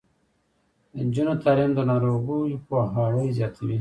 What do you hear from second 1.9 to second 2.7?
ناروغیو